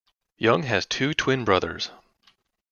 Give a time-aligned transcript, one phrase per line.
[0.39, 1.91] Young has two twin brothers.